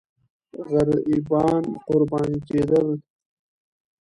غریبان 0.71 1.63
قرباني 1.87 2.39
کېدل. 2.47 2.89